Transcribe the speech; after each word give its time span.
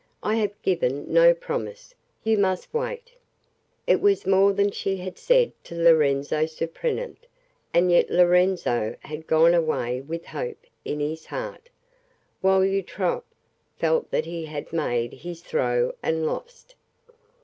I 0.23 0.33
have 0.37 0.59
given 0.63 1.13
no 1.13 1.31
promise. 1.31 1.93
You 2.23 2.39
must 2.39 2.73
wait." 2.73 3.13
It 3.85 4.01
was 4.01 4.25
more 4.25 4.51
than 4.51 4.71
she 4.71 4.97
had 4.97 5.19
said 5.19 5.51
to 5.65 5.75
Lorenzo 5.75 6.47
Surprenant, 6.47 7.27
and 7.71 7.91
yet 7.91 8.09
Lorenzo 8.09 8.95
had 9.01 9.27
gone 9.27 9.53
away 9.53 10.01
with 10.01 10.25
hope 10.25 10.65
in 10.83 10.99
his 10.99 11.27
heart, 11.27 11.69
while 12.41 12.65
Eutrope 12.65 13.27
felt 13.77 14.09
that 14.09 14.25
he 14.25 14.45
had 14.45 14.73
made 14.73 15.13
his 15.13 15.41
throw 15.41 15.93
and 16.01 16.25
lost. 16.25 16.73